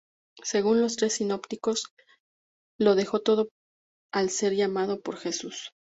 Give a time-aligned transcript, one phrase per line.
[0.41, 1.93] Según los tres sinópticos,
[2.79, 3.49] lo dejó todo
[4.11, 5.69] al ser llamado por Jesús.